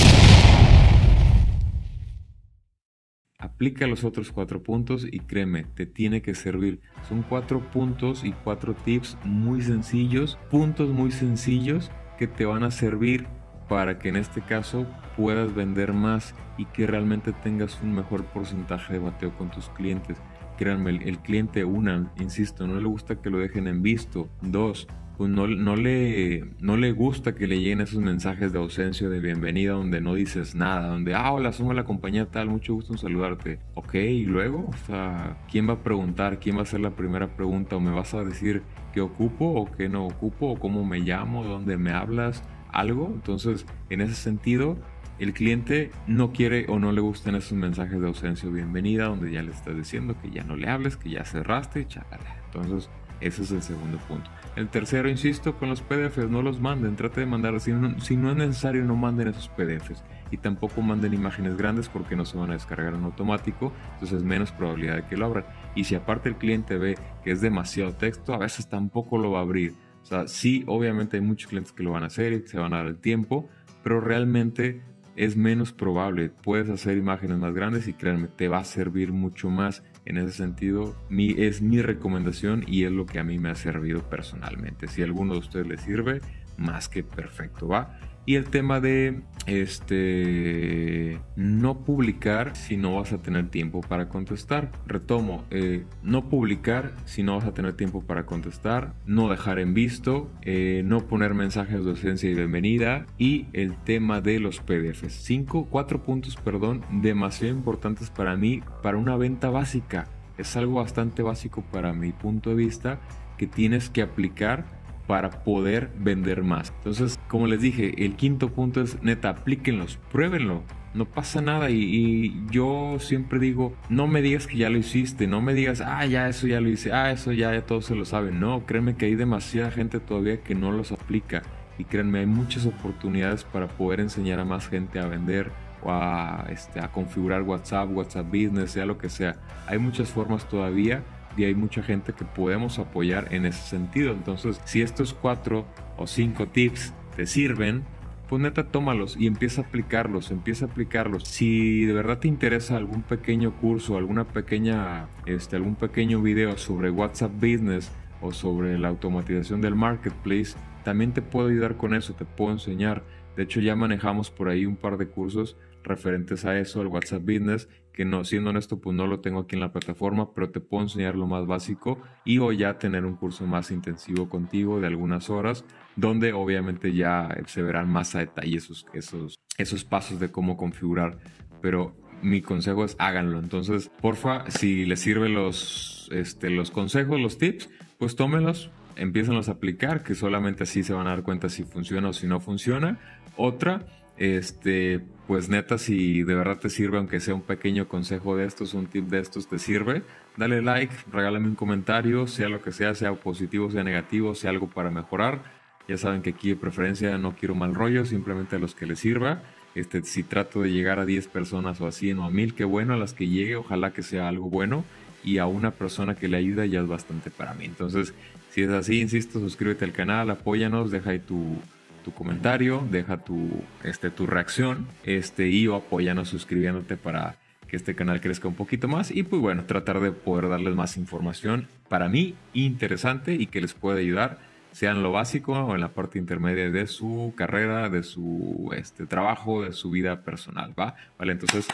Aplica 3.39 3.89
los 3.89 4.05
otros 4.05 4.31
cuatro 4.31 4.63
puntos 4.63 5.05
y 5.11 5.19
créeme, 5.19 5.65
te 5.65 5.85
tiene 5.85 6.23
que 6.23 6.35
servir. 6.37 6.81
Son 7.09 7.23
cuatro 7.23 7.61
puntos 7.73 8.25
y 8.25 8.31
cuatro 8.31 8.75
tips 8.75 9.19
muy 9.25 9.63
sencillos, 9.63 10.39
puntos 10.49 10.91
muy 10.91 11.11
sencillos 11.11 11.91
que 12.19 12.29
te 12.29 12.45
van 12.45 12.63
a 12.63 12.71
servir 12.71 13.27
para 13.73 13.99
que 13.99 14.11
en 14.11 14.17
este 14.17 14.43
caso 14.43 14.85
puedas 15.17 15.55
vender 15.55 15.95
más 15.95 16.35
y 16.59 16.67
que 16.67 16.87
realmente 16.87 17.33
tengas 17.33 17.81
un 17.81 17.95
mejor 17.95 18.23
porcentaje 18.27 18.93
de 18.93 18.99
bateo 18.99 19.35
con 19.39 19.51
tus 19.51 19.71
clientes. 19.71 20.19
Créanme, 20.59 20.91
el, 20.91 21.19
cliente, 21.21 21.65
una, 21.65 22.13
insisto, 22.21 22.67
no 22.67 22.79
le 22.79 22.87
gusta 22.87 23.23
que 23.23 23.31
lo 23.31 23.39
dejen 23.39 23.69
en 23.69 23.81
visto. 23.81 24.29
Dos, 24.43 24.89
pues 25.17 25.31
no, 25.31 25.47
no, 25.47 25.75
le, 25.75 26.51
no 26.61 26.77
le 26.77 26.93
gusta 26.93 27.35
que 27.35 27.47
le 27.47 27.61
lleguen 27.61 27.81
esos 27.81 28.03
mensajes 28.03 28.53
de 28.53 28.59
ausencia, 28.59 29.09
de 29.09 29.21
bienvenida, 29.21 29.73
donde 29.73 30.03
no 30.03 30.13
dices 30.13 30.55
nada, 30.55 30.89
donde, 30.89 31.15
ah, 31.15 31.33
hola, 31.33 31.51
somos 31.55 31.75
la 31.75 31.85
compañía 31.85 32.27
tal, 32.27 32.51
mucho 32.51 32.75
gusto 32.75 32.93
en 32.93 32.99
saludarte. 32.99 33.59
Ok, 33.73 33.95
y 33.95 34.27
luego, 34.27 34.69
o 34.69 34.77
sea, 34.87 35.39
¿quién 35.51 35.67
va 35.67 35.73
a 35.73 35.83
preguntar? 35.83 36.41
¿Quién 36.41 36.57
va 36.57 36.61
a 36.61 36.65
hacer 36.65 36.81
la 36.81 36.91
primera 36.91 37.35
pregunta? 37.35 37.77
¿O 37.77 37.81
me 37.81 37.91
vas 37.91 38.13
a 38.13 38.23
decir 38.23 38.65
qué 38.93 39.01
ocupo 39.01 39.47
o 39.47 39.73
qué 39.73 39.89
no 39.89 40.05
ocupo? 40.05 40.51
¿O 40.51 40.59
cómo 40.59 40.85
me 40.85 40.99
llamo? 40.99 41.43
¿Dónde 41.43 41.79
me 41.79 41.93
hablas? 41.93 42.45
Algo. 42.73 43.11
Entonces, 43.13 43.67
en 43.91 44.01
ese 44.01 44.15
sentido, 44.15 44.77
el 45.19 45.33
cliente 45.33 45.91
no 46.07 46.33
quiere 46.33 46.67
o 46.69 46.79
no 46.79 46.93
le 46.93 47.01
gustan 47.01 47.35
esos 47.35 47.53
mensajes 47.53 48.01
de 48.01 48.07
ausencia 48.07 48.49
o 48.49 48.53
bienvenida 48.53 49.05
donde 49.05 49.31
ya 49.31 49.43
le 49.43 49.53
estás 49.53 49.77
diciendo 49.77 50.17
que 50.21 50.31
ya 50.31 50.43
no 50.43 50.57
le 50.57 50.69
hables, 50.69 50.97
que 50.97 51.11
ya 51.11 51.25
cerraste, 51.25 51.87
chácala. 51.87 52.37
Entonces, 52.47 52.91
ese 53.23 53.43
es 53.43 53.53
el 53.53 53.63
segundo 53.63 53.99
punto. 54.09 54.29
El 54.57 54.69
tercero, 54.69 55.09
insisto, 55.09 55.57
con 55.57 55.69
los 55.69 55.81
PDFs, 55.81 56.29
no 56.29 56.43
los 56.43 56.61
manden, 56.61 56.97
trate 56.97 57.21
de 57.21 57.27
mandar, 57.27 57.59
si 57.61 57.73
no, 57.73 57.99
si 58.01 58.17
no 58.17 58.31
es 58.31 58.37
necesario, 58.37 58.85
no 58.85 58.97
manden 58.97 59.29
esos 59.29 59.49
PDFs. 59.49 60.03
Y 60.31 60.39
tampoco 60.39 60.83
manden 60.83 61.15
imágenes 61.15 61.57
grandes 61.57 61.89
porque 61.89 62.17
no 62.17 62.25
se 62.25 62.37
van 62.37 62.51
a 62.51 62.55
descargar 62.55 62.95
en 62.95 63.05
automático, 63.05 63.73
entonces 63.95 64.19
es 64.19 64.25
menos 64.25 64.51
probabilidad 64.51 64.97
de 64.97 65.07
que 65.07 65.17
lo 65.17 65.27
abran. 65.27 65.45
Y 65.75 65.85
si 65.85 65.95
aparte 65.95 66.31
el 66.31 66.37
cliente 66.37 66.79
ve 66.79 66.97
que 67.23 67.31
es 67.31 67.41
demasiado 67.41 67.95
texto, 67.95 68.35
a 68.35 68.39
veces 68.39 68.69
tampoco 68.69 69.19
lo 69.19 69.31
va 69.31 69.39
a 69.39 69.43
abrir. 69.43 69.75
O 70.03 70.07
sea, 70.07 70.29
sí, 70.29 70.65
obviamente 70.67 71.17
hay 71.17 71.23
muchos 71.23 71.49
clientes 71.49 71.73
que 71.73 71.83
lo 71.83 71.93
van 71.93 72.03
a 72.03 72.07
hacer 72.07 72.33
y 72.33 72.47
se 72.47 72.59
van 72.59 72.75
a 72.75 72.79
dar 72.79 72.87
el 72.87 72.99
tiempo, 72.99 73.49
pero 73.83 74.01
realmente 74.01 74.83
es 75.17 75.37
menos 75.37 75.73
probable. 75.73 76.31
Puedes 76.31 76.69
hacer 76.71 76.97
imágenes 76.97 77.39
más 77.39 77.55
grandes 77.55 77.89
y 77.89 77.93
créanme, 77.93 78.29
te 78.29 78.49
va 78.49 78.59
a 78.59 78.65
servir 78.65 79.13
mucho 79.13 79.51
más. 79.51 79.83
En 80.05 80.17
ese 80.19 80.33
sentido, 80.33 80.97
mi, 81.09 81.31
es 81.31 81.63
mi 81.63 81.81
recomendación 81.81 82.65
y 82.67 82.85
es 82.85 82.93
lo 82.93 83.07
que 83.07 83.21
a 83.21 83.25
mí 83.25 83.39
me 83.39 83.51
ha 83.51 83.55
servido 83.55 84.03
personalmente. 84.03 84.89
Si 84.89 85.03
a 85.03 85.05
alguno 85.05 85.35
de 85.35 85.39
ustedes 85.39 85.67
le 85.67 85.79
sirve, 85.79 86.21
más 86.57 86.89
que 86.89 87.05
perfecto, 87.05 87.69
¿va? 87.69 87.99
Y 88.25 88.37
el 88.37 88.45
tema 88.51 88.81
de 88.81 89.23
este 89.47 91.19
no 91.35 91.81
publicar 91.81 92.55
si 92.55 92.77
no 92.77 92.97
vas 92.97 93.13
a 93.13 93.19
tener 93.19 93.49
tiempo 93.49 93.81
para 93.81 94.09
contestar. 94.09 94.71
Retomo, 94.87 95.45
eh, 95.51 95.85
no 96.03 96.29
publicar 96.29 96.93
si 97.05 97.23
no 97.23 97.37
vas 97.37 97.47
a 97.47 97.55
tener 97.55 97.75
tiempo 97.75 98.03
para 98.03 98.25
contestar, 98.25 98.95
no 99.07 99.29
dejar 99.29 99.59
en 99.59 99.75
visto, 99.75 100.31
eh, 100.43 100.83
no 100.85 101.01
poner 101.07 101.35
mensajes 101.35 101.85
de 101.85 101.91
ausencia 101.91 102.31
y 102.31 102.35
bienvenida 102.35 103.07
y 103.19 103.47
el 103.53 103.77
tema 103.77 104.21
de 104.21 104.39
los 104.39 104.61
PDFs. 104.61 105.13
Cinco, 105.13 105.67
cuatro 105.69 106.03
puntos, 106.03 106.37
perdón, 106.37 106.83
demasiado 106.91 107.53
importantes 107.53 108.11
para 108.11 108.37
mí 108.37 108.63
para 108.83 108.99
una 108.99 109.17
venta 109.17 109.51
básica. 109.51 110.07
Es 110.39 110.57
algo 110.57 110.75
bastante 110.75 111.23
básico 111.23 111.63
para 111.73 111.93
mi 111.93 112.13
punto 112.13 112.51
de 112.51 112.57
vista 112.57 113.01
que 113.37 113.47
tienes 113.47 113.91
que 113.91 114.03
aplicar 114.03 114.65
para 115.07 115.43
poder 115.43 115.91
vender 115.99 116.43
más. 116.43 116.73
Entonces, 116.79 117.19
como 117.33 117.47
les 117.47 117.63
dije, 117.63 118.05
el 118.05 118.15
quinto 118.15 118.51
punto 118.51 118.83
es 118.83 119.03
neta, 119.03 119.31
aplíquenlos, 119.31 119.99
pruébenlo. 120.13 120.63
No 120.93 121.07
pasa 121.07 121.41
nada 121.41 121.71
y, 121.71 122.45
yo 122.51 122.99
siempre 123.01 123.39
digo, 123.39 123.75
no 123.89 124.07
me 124.07 124.21
digas 124.21 124.47
que 124.47 124.59
ya 124.59 124.69
lo 124.69 124.77
hiciste, 124.77 125.27
no 125.27 125.41
me 125.41 125.55
digas, 125.55 125.81
ah, 125.81 126.05
ya 126.05 126.29
eso 126.29 126.47
ya 126.47 126.61
lo 126.61 126.69
hice, 126.69 126.93
ah, 126.93 127.11
eso 127.11 127.33
ya, 127.33 127.55
ya 127.55 127.65
todos 127.65 127.87
se 127.87 127.95
lo 127.95 128.05
saben. 128.05 128.39
No, 128.39 128.67
créeme 128.67 128.97
que 128.97 129.07
hay 129.07 129.15
demasiada 129.15 129.71
gente 129.71 129.99
todavía 129.99 130.43
que 130.43 130.55
no 130.55 130.73
los 130.73 130.93
aplica. 130.93 131.41
Y 131.79 131.85
créanme, 131.85 132.19
hay 132.19 132.27
muchas 132.27 132.67
oportunidades 132.67 133.45
para 133.45 133.67
poder 133.67 134.01
enseñar 134.01 134.39
a 134.39 134.45
más 134.45 134.69
gente 134.69 135.01
a 135.01 135.07
vender 135.07 135.51
o 135.83 135.91
a, 135.91 136.45
este, 136.51 136.81
a 136.81 136.93
configurar 136.93 137.41
WhatsApp, 137.41 137.89
WhatsApp 137.93 138.27
Business, 138.27 138.73
sea 138.73 138.85
lo 138.85 138.99
que 138.99 139.09
sea. 139.09 139.37
Hay 139.69 139.79
muchas 139.79 140.11
formas 140.11 140.47
todavía 140.51 141.03
y 141.35 141.45
hay 141.45 141.55
mucha 141.55 141.83
gente 141.83 142.13
que 142.13 142.27
podemos 142.27 142.79
apoyar 142.79 143.29
en 143.31 143.47
ese 143.47 143.63
sentido. 143.63 144.13
Entonces, 144.13 144.61
si 144.67 144.83
estos 144.83 145.15
cuatro 145.15 145.65
o 145.97 146.07
cinco 146.07 146.47
tips 146.47 146.93
te 147.17 147.27
sirven, 147.27 147.85
pues 148.29 148.41
neta 148.41 148.69
tómalos 148.69 149.17
y 149.19 149.27
empieza 149.27 149.61
a 149.61 149.65
aplicarlos, 149.65 150.31
empieza 150.31 150.65
a 150.65 150.69
aplicarlos. 150.69 151.25
Si 151.25 151.85
de 151.85 151.93
verdad 151.93 152.19
te 152.19 152.29
interesa 152.29 152.77
algún 152.77 153.03
pequeño 153.03 153.55
curso, 153.57 153.97
alguna 153.97 154.25
pequeña, 154.25 155.09
este, 155.27 155.57
algún 155.57 155.75
pequeño 155.75 156.23
video 156.23 156.57
sobre 156.57 156.91
WhatsApp 156.91 157.33
Business 157.35 157.93
o 158.21 158.33
sobre 158.33 158.79
la 158.79 158.89
automatización 158.89 159.61
del 159.61 159.75
marketplace, 159.75 160.55
también 160.85 161.13
te 161.13 161.23
puedo 161.23 161.49
ayudar 161.49 161.77
con 161.77 161.95
eso, 161.95 162.15
te 162.15 162.25
puedo 162.25 162.53
enseñar. 162.53 163.05
De 163.37 163.43
hecho, 163.43 163.61
ya 163.61 163.77
manejamos 163.77 164.31
por 164.31 164.49
ahí 164.49 164.65
un 164.65 164.77
par 164.77 164.97
de 164.97 165.09
cursos 165.09 165.57
referentes 165.83 166.45
a 166.45 166.59
eso, 166.59 166.81
el 166.81 166.89
WhatsApp 166.89 167.23
Business, 167.23 167.69
que 167.93 168.05
no, 168.05 168.25
siendo 168.25 168.51
honesto, 168.51 168.81
pues 168.81 168.97
no 168.97 169.07
lo 169.07 169.21
tengo 169.21 169.41
aquí 169.41 169.55
en 169.55 169.61
la 169.61 169.73
plataforma, 169.73 170.33
pero 170.35 170.51
te 170.51 170.61
puedo 170.61 170.83
enseñar 170.85 171.15
lo 171.15 171.27
más 171.27 171.47
básico 171.47 171.99
y 172.25 172.39
o 172.39 172.53
ya 172.53 172.79
tener 172.79 173.05
un 173.05 173.17
curso 173.17 173.47
más 173.47 173.71
intensivo 173.71 174.29
contigo 174.29 174.81
de 174.81 174.87
algunas 174.87 175.31
horas, 175.31 175.65
donde 175.97 176.33
obviamente 176.33 176.93
ya 176.95 177.29
se 177.47 177.63
verán 177.63 177.89
más 177.89 178.15
a 178.15 178.21
detalle 178.21 178.57
esos, 178.57 178.87
esos, 178.95 179.37
esos 179.59 179.85
pasos 179.85 180.21
de 180.21 180.31
cómo 180.31 180.57
configurar. 180.57 181.19
Pero 181.61 181.95
mi 182.23 182.41
consejo 182.41 182.85
es 182.85 182.97
háganlo. 182.99 183.39
Entonces, 183.39 183.91
porfa, 184.01 184.51
si 184.51 184.87
les 184.87 185.01
sirven 185.01 185.35
los, 185.35 186.09
este, 186.13 186.51
los 186.51 186.71
consejos, 186.71 187.21
los 187.21 187.39
tips, 187.39 187.69
pues 187.99 188.17
tómenlos, 188.17 188.71
empiezanlos 188.97 189.49
a 189.49 189.53
aplicar, 189.53 190.03
que 190.03 190.15
solamente 190.15 190.63
así 190.63 190.83
se 190.83 190.95
van 190.95 191.07
a 191.07 191.11
dar 191.11 191.23
cuenta 191.23 191.49
si 191.49 191.65
funciona 191.65 192.09
o 192.09 192.13
si 192.13 192.27
no 192.27 192.41
funciona. 192.41 192.99
Otra, 193.37 193.87
este, 194.23 195.01
pues 195.27 195.49
neta, 195.49 195.79
si 195.79 196.23
de 196.23 196.37
verdad 196.37 196.57
te 196.57 196.71
sirve, 196.71 196.99
aunque 196.99 197.19
sea 197.19 197.35
un 197.35 197.43
pequeño 197.43 197.89
consejo 197.89 198.37
de 198.37 198.45
estos, 198.45 198.73
un 198.73 198.87
tip 198.87 199.09
de 199.09 199.19
estos 199.19 199.49
te 199.49 199.59
sirve, 199.59 200.05
dale 200.37 200.63
like, 200.63 200.95
regálame 201.11 201.49
un 201.49 201.57
comentario, 201.57 202.29
sea 202.29 202.49
lo 202.49 202.63
que 202.63 202.71
sea, 202.71 202.95
sea 202.95 203.13
positivo, 203.15 203.69
sea 203.73 203.83
negativo, 203.83 204.37
sea 204.37 204.51
algo 204.51 204.69
para 204.71 204.93
mejorar. 204.93 205.43
Ya 205.89 205.99
saben 205.99 206.23
que 206.23 206.31
aquí 206.31 206.51
de 206.51 206.55
preferencia 206.55 207.19
no 207.19 207.35
quiero 207.35 207.57
mal 207.57 207.75
rollo, 207.75 208.05
simplemente 208.05 208.55
a 208.55 208.61
los 208.61 208.77
que 208.77 208.87
les 208.87 209.01
sirva. 209.01 209.43
Este, 209.75 210.05
si 210.05 210.23
trato 210.23 210.63
de 210.63 210.71
llegar 210.71 211.01
a 211.01 211.05
10 211.05 211.27
personas 211.27 211.81
o 211.81 211.89
a 211.89 211.93
100 211.93 212.21
o 212.21 212.25
a 212.25 212.31
1000, 212.31 212.55
qué 212.55 212.63
bueno, 212.63 212.95
a 212.95 212.97
las 212.97 213.15
que 213.15 213.27
llegue, 213.27 213.57
ojalá 213.57 213.93
que 213.93 214.05
sea 214.05 214.29
algo 214.29 214.49
bueno. 214.49 214.85
Y 215.25 215.39
a 215.39 215.47
una 215.47 215.73
persona 215.73 216.15
que 216.15 216.29
le 216.29 216.37
ayuda 216.37 216.65
ya 216.67 216.81
es 216.81 216.87
bastante 216.87 217.31
para 217.31 217.55
mí. 217.55 217.65
Entonces, 217.65 218.15
si 218.51 218.63
es 218.63 218.71
así, 218.71 219.01
insisto, 219.01 219.41
suscríbete 219.41 219.85
al 219.85 219.93
canal, 219.93 220.31
apóyanos, 220.31 220.93
deja 220.93 221.11
ahí 221.11 221.19
tu, 221.19 221.57
tu 222.03 222.13
comentario, 222.13 222.87
deja 222.91 223.19
tu, 223.19 223.49
este, 223.85 224.11
tu 224.11 224.27
reacción 224.27 224.87
este, 225.05 225.49
y 225.49 225.67
o 225.69 225.77
apóyanos 225.77 226.29
suscribiéndote 226.29 226.97
para 226.97 227.37
que 227.69 227.77
este 227.77 227.95
canal 227.95 228.21
crezca 228.21 228.49
un 228.49 228.55
poquito 228.55 228.87
más 228.87 229.11
y 229.11 229.23
pues 229.23 229.41
bueno, 229.41 229.65
tratar 229.65 230.01
de 230.01 230.13
poder 230.13 230.51
darles 230.51 230.75
más 230.75 230.99
información 230.99 231.69
para 231.89 232.09
mí 232.11 232.35
interesante 232.53 233.35
y 233.35 233.47
que 233.47 233.63
les 233.63 233.73
pueda 233.73 233.99
ayudar, 233.99 234.39
sea 234.73 234.91
en 234.91 235.03
lo 235.03 235.13
básico 235.13 235.53
o 235.53 235.75
en 235.75 235.81
la 235.81 235.89
parte 235.89 236.19
intermedia 236.19 236.71
de 236.71 236.87
su 236.87 237.33
carrera, 237.35 237.89
de 237.89 238.03
su 238.03 238.71
este, 238.77 239.07
trabajo, 239.07 239.63
de 239.63 239.73
su 239.73 239.91
vida 239.91 240.23
personal, 240.23 240.75
¿va? 240.79 240.97
Vale, 241.19 241.33
entonces 241.33 241.67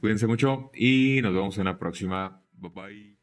cuídense 0.00 0.26
mucho 0.26 0.70
y 0.74 1.20
nos 1.22 1.34
vemos 1.34 1.58
en 1.58 1.64
la 1.64 1.78
próxima. 1.78 2.40
Bye 2.58 2.70
bye. 2.74 3.15